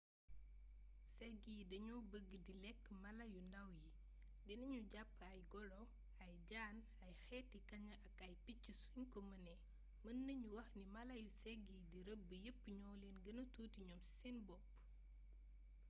ségg 1.15 1.41
yi 1.55 1.61
dañoo 1.71 2.01
bëgg 2.11 2.31
di 2.45 2.53
lekk 2.63 2.83
mala 3.03 3.23
yu 3.33 3.41
ndàw 3.49 3.67
yi 3.81 3.87
dina 4.45 4.65
ñu 4.73 4.81
jàpp 4.91 5.15
ay 5.31 5.39
golo 5.53 5.81
ay 6.25 6.33
jaan 6.49 6.77
ay 7.05 7.13
xeeti 7.25 7.59
kaña 7.71 7.95
ak 8.07 8.15
ay 8.25 8.33
picc 8.43 8.63
suñ 8.83 9.03
ko 9.13 9.19
mënee 9.29 9.61
mën 10.03 10.17
nañu 10.27 10.47
wax 10.57 10.69
ni 10.79 10.85
mala 10.95 11.13
yu 11.23 11.29
ségg 11.41 11.63
yi 11.71 11.79
di 11.91 11.99
rëbb 12.07 12.29
yépp 12.45 12.61
ñoo 12.79 12.95
leen 13.01 13.17
gëna 13.25 13.43
tuuti 13.53 13.79
ñoom 13.87 14.01
ci 14.07 14.11
seen 14.19 14.37
bopp 14.47 14.65